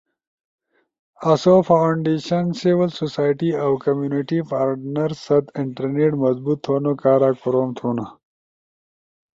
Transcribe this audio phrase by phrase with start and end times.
[1.31, 8.05] آسو فاونڈیشن، سیول سوسائٹی اؤ کمیونٹی پارٹنر ست انٹرنیٹ مضبوط تھونو کارا کوروم تھونا،